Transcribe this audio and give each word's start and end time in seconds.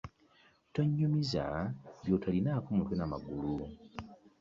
Tonnyumiza 0.73 1.43
by'otolinaako 2.03 2.69
mutwe 2.75 2.95
na 2.97 3.05
magulu. 3.11 3.55